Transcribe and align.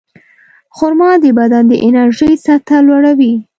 خرما 0.75 1.11
د 1.23 1.25
بدن 1.39 1.63
د 1.71 1.73
انرژۍ 1.87 2.31
سطحه 2.45 2.79
لوړوي. 2.87 3.33